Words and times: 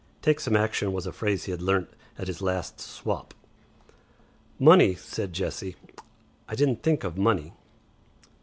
'Take 0.23 0.39
some 0.39 0.55
action' 0.55 0.91
was 0.93 1.05
a 1.05 1.11
phrase 1.11 1.43
he 1.43 1.51
had 1.51 1.61
learnt 1.61 1.87
at 2.17 2.25
his 2.25 2.41
last 2.41 2.79
'swop.' 2.81 3.35
"Money," 4.57 4.95
said 4.95 5.31
Jessie. 5.31 5.75
"I 6.49 6.55
didn't 6.55 6.81
think 6.81 7.03
of 7.03 7.19
money." 7.19 7.53